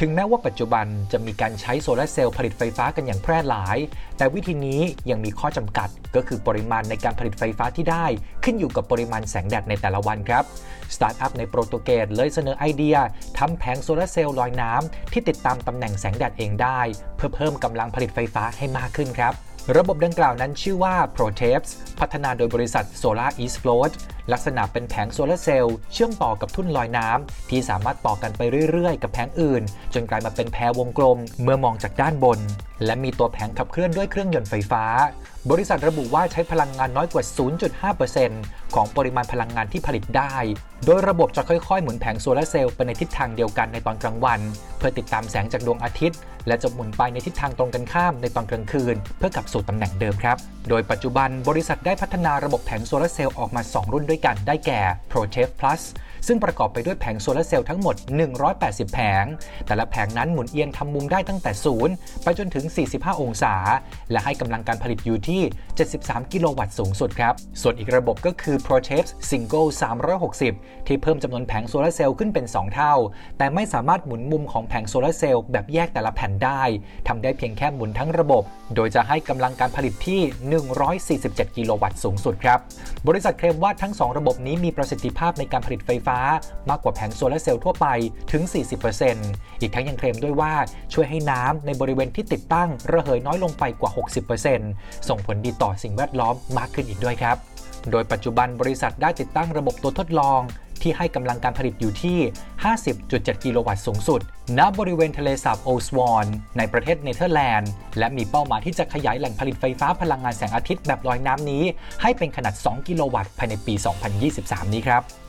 [0.00, 3.78] ถึงแม้ว่าปัจจุบันจะมีการใช้โซลาร์เซลล์ผลิตไฟฟ้ากันอย่างแพร่หลาย
[4.16, 8.06] แต่วิธีนี้ยังมีข้อจำกัด ก็คือปริมาณในการผลิตไฟฟ้าที่ได้
[8.44, 10.44] ขึ้นอยู่กับปริมาณแสงแดดในแต่ละวันครับ
[10.94, 12.96] สตาร์ทอัพในโปรตุเกสเลยเสนอไอเดีย
[13.38, 16.80] ทำแผงโซลาร์เซลล์ลอยน้ำที่ติดตามตำแหน่งแสงแดดเองได้
[17.16, 19.32] เพื่อเพิ่มกำลังผลิตไฟฟ้าให้มากขึ้นครับ
[19.76, 23.92] ระบบดังกล่าวนั้นชื่อว่า Protevus พัฒนาโดยบริษัท SolarisFloat
[24.32, 29.62] ลักษณะเป็นแผงโซลาร์เซลล์เชื่อมต่อกับทุ่นลอยน้ำที่สามารถต่อกันไปเรื่อยๆ กับแผงอื่น
[29.94, 32.38] จนกลายมาเป็นแพรวงกลมเมื่อมองจากด้านบน
[32.84, 34.84] และมีตัวแผงขับเคลื่อนด้วยเครื่องยนต์ไฟฟ้า
[35.50, 37.24] บริษัทระบุว่าใช้พลังงานน้อยกว่า
[37.98, 40.34] 0.5%ของปริมาณพลังงานที่ผลิตได้
[40.84, 44.40] โดยระบบจะค่อยๆ หมุนแผงโซลาร์เซลล์ไปในทิศทางเดียวกันในตอนกลางวัน
[44.78, 50.36] เพื่อติดตามแสงจากดวงอาทิตย์ และจะหมุนไปในทิศทางตรงกันข้ามในตอนกลางคืน เพื่อกลับสู่ตำแหน่งเดิมครับ
[50.68, 54.80] โดยปัจจุบันบริษัทได้พัฒนาระบบแผงโซลาร์เซลล์ออกมา 2 รุ่นด้วยกันได้แก่
[55.12, 55.82] Protevus Plus
[56.26, 57.96] ซึ่งประกอบไปด้วยแผงโซลาร์เซลล์ทั้งหมด
[58.44, 59.24] 180 แผง
[59.66, 61.50] แต่ละแผงนั้นหมุนเอียงทำมุมได้ตั้งแต่
[61.88, 62.64] 0 ไปจนถึง
[62.94, 63.54] 45 องศา
[64.10, 65.42] และให้กำลังการผลิตอยู่ที่
[65.76, 69.68] 73 กิโลวัตต์สูงสุดครับ ส่วนอีกระบบก็คือ Protevus Single
[70.28, 72.94] 360 ที่เพิ่มจำนวนแผงโซลาร์เซลล์ขึ้นเป็น 2 เท่า
[73.38, 76.62] แต่ไม่สามารถหมุนมุมของแผงโซลาร์เซลล์แบบแยกแต่ละแผ่นได้
[77.08, 78.42] ทำได้เพียงแค่หมุนทั้งระบบ
[78.74, 80.20] โดยจะให้กำลังการผลิตที่
[80.88, 82.58] 147 กิโลวัตต์สูงสุดครับ
[83.08, 86.18] บริษัทเคลมว่าทั้ง 2 ระบบนี้มีประสิทธิภาพในการผลิตไฟฟ้า
[86.70, 87.86] มากกว่าแผงโซลาร์เซลล์ทั่วไป
[88.32, 88.42] ถึง
[89.02, 90.52] 40%อีกทั้งยังเคลมด้วยว่า
[90.92, 93.90] ช่วยให้น้ำในบริเวณที่ติดตั้งระเหยน้อยลงไปกว่า
[94.50, 97.36] 60%ส่งผลดีตต่อสิ่งแวดล้อมมากขึ้นอีกด้วยครับ
[97.90, 100.40] โดยปัจจุบันบริษัทได้ติดตั้งระบบตัวทดลอง
[100.82, 102.18] ที่ให้กำลังการผลิตอยู่ที่
[102.80, 104.20] 50.7 กิโลวัตต์สูงสุด
[104.58, 106.26] ณ บริเวณทะเลสาบโอสวอน
[106.58, 111.62] ในประเทศเนเธอร์แลนด์ และมีเป้าหมายที่จะขยายแหล่งผลิตไฟฟ้าพลังงานแสงอาทิตย์แบบลอยน้ำนี้
[112.02, 113.74] ให้เป็นขนาด 2 กิโลวัตต์ภายในปี
[114.24, 115.23] 2023 นี้ครับ